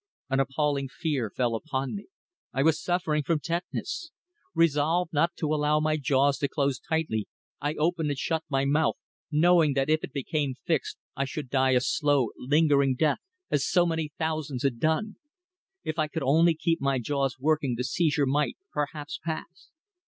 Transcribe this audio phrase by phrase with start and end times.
[0.31, 2.07] An appalling fear fell upon me.
[2.53, 4.09] I was suffering from tetanus.
[4.55, 7.27] Resolved not to allow my jaws to close tightly,
[7.59, 8.95] I opened and shut my mouth,
[9.29, 13.19] knowing that if it became fixed I should die a slow, lingering death
[13.51, 15.17] as so many thousands had done.
[15.83, 19.69] If I could only keep my jaws working the seizure might, perhaps, pass.